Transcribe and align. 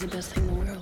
again. 0.00 0.81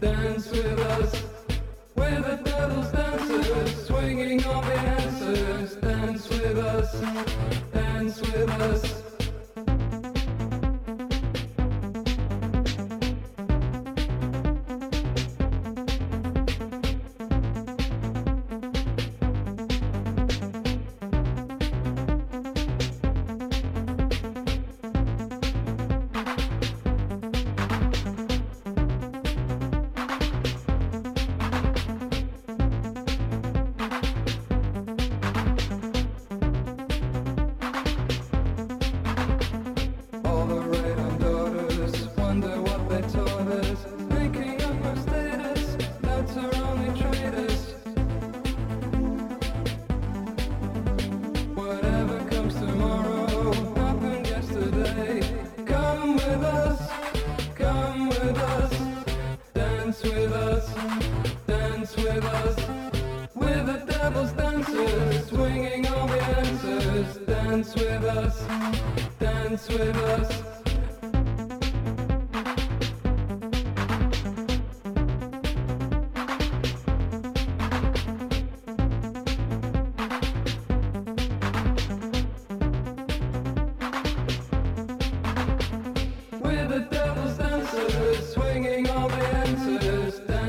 dance 0.00 0.50
with 0.50 0.78
us. 0.78 1.27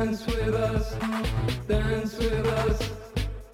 Dance 0.10 0.26
with 0.26 0.56
us, 0.56 0.96
dance 1.68 2.18
with 2.18 2.48
us. 2.48 2.90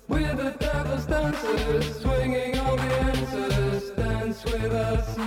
We're 0.08 0.36
the 0.36 0.52
devil's 0.58 1.06
dancers, 1.06 2.00
swinging 2.00 2.58
all 2.60 2.78
the 2.78 2.82
answers. 2.82 3.92
Dance 3.92 4.46
with 4.46 4.72
us, 4.72 5.18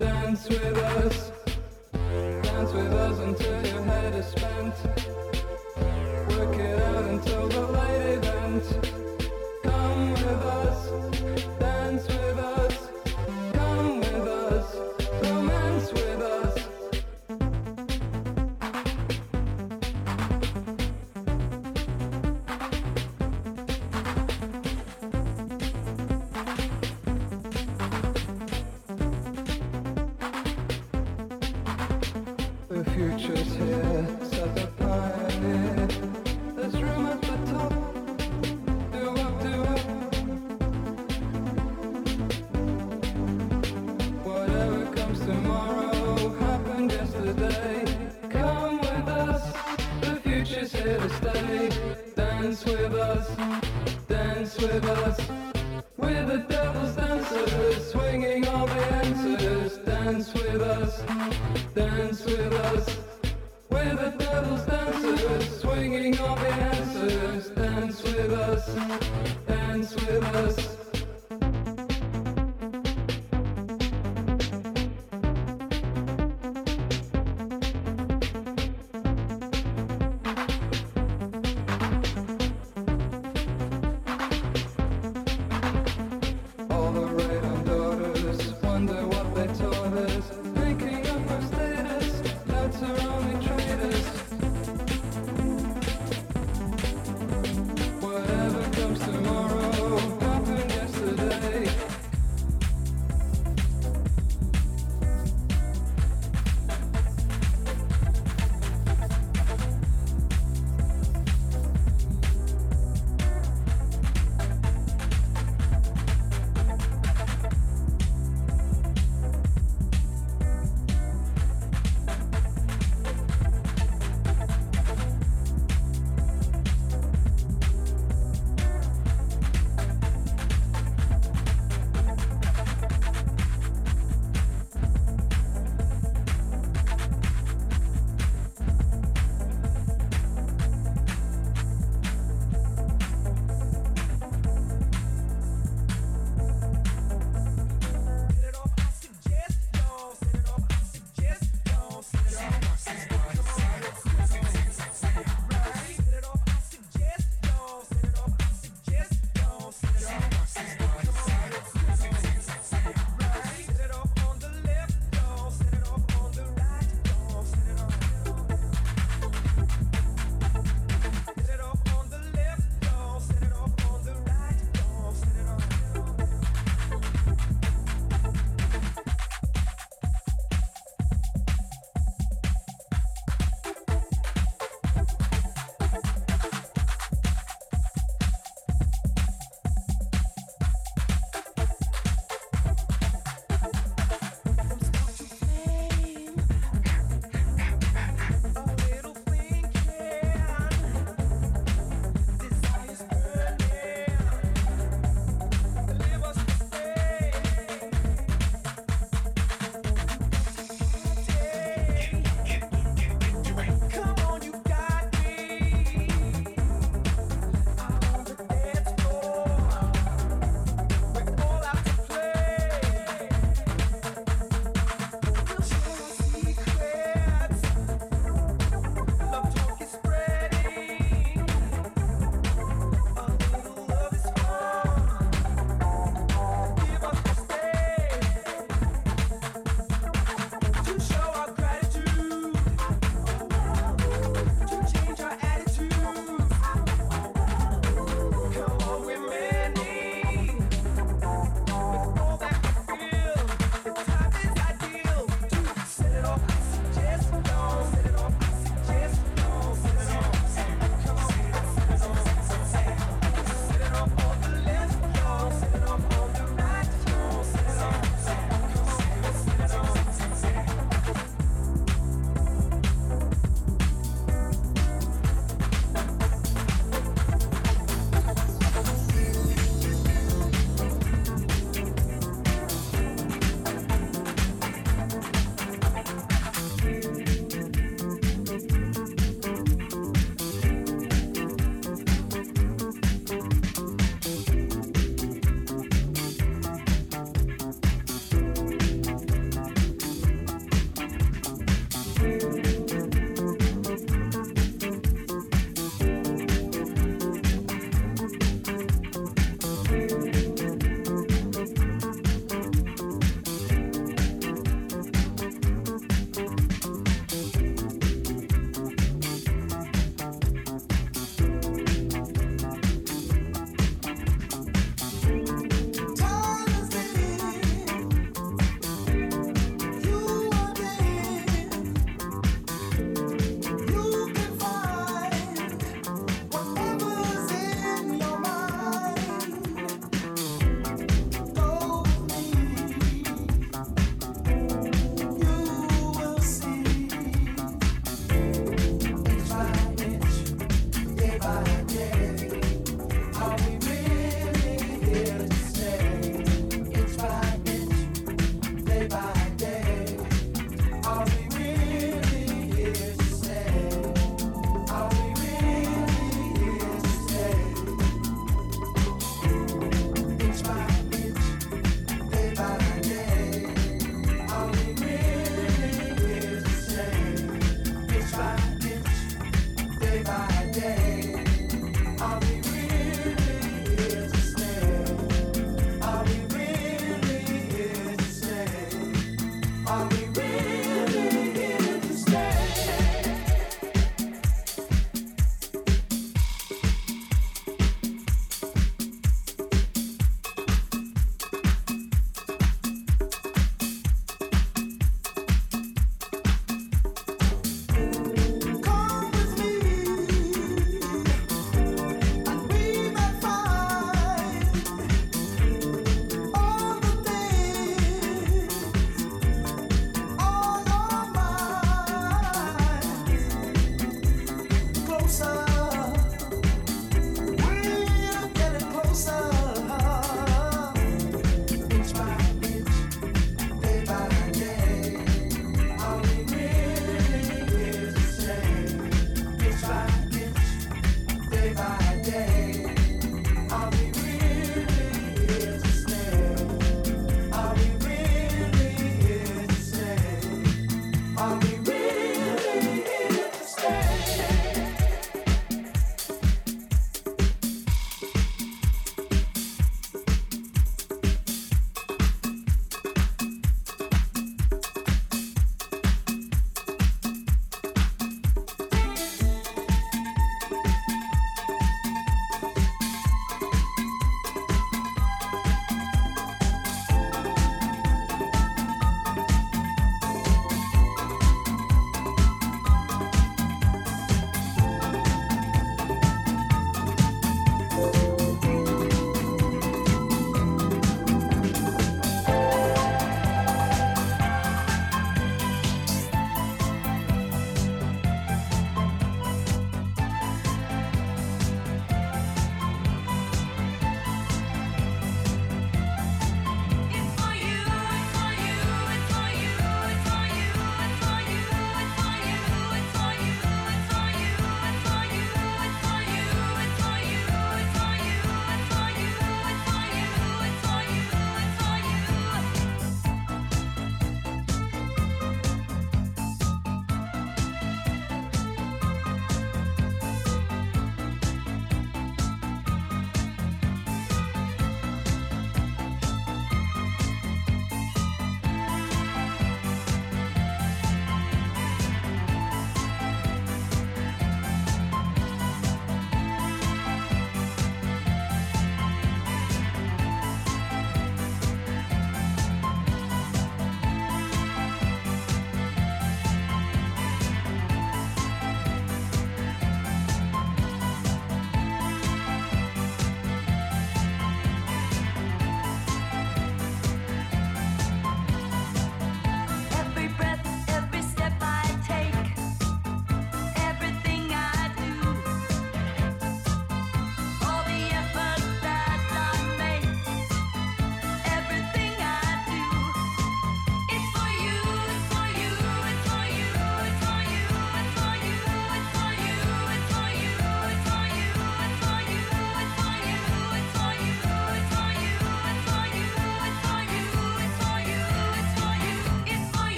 dance 0.00 0.48
with 0.48 0.76
us. 0.76 1.30
Dance 1.92 2.72
with 2.72 2.92
us 2.92 3.18
until 3.20 3.66
your 3.66 3.82
head 3.84 4.14
is 4.16 4.26
spent. 4.26 4.74
Work 6.36 6.58
it 6.58 6.82
out 6.82 7.04
until 7.10 7.48
the 7.48 7.60
light 7.60 8.00
event. 8.00 8.95